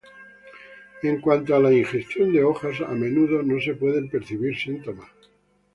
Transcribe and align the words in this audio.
En 1.03 1.21
cuanto 1.21 1.53
a 1.55 1.59
la 1.59 1.71
ingestión 1.71 2.33
de 2.33 2.43
hojas, 2.43 2.81
a 2.81 2.87
menudo 2.89 3.43
no 3.43 3.61
se 3.61 3.75
pueden 3.75 4.09
percibir 4.09 4.57
síntomas. 4.57 5.11